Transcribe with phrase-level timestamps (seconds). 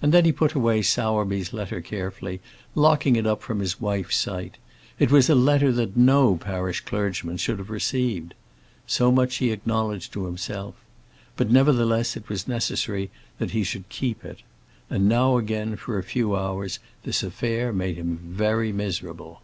[0.00, 2.40] And then he put away Sowerby's letter carefully,
[2.74, 4.56] locking it up from his wife's sight.
[4.98, 8.32] It was a letter that no parish clergyman should have received.
[8.86, 10.74] So much he acknowledged to himself.
[11.36, 14.40] But nevertheless it was necessary that he should keep it.
[14.88, 19.42] And now again for a few hours this affair made him very miserable.